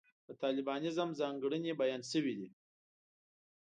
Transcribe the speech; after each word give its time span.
د 0.27 0.29
طالبانیزم 0.43 1.09
ځانګړنې 1.19 1.71
بیان 1.81 2.01
شوې 2.11 2.33
دي. 2.39 2.49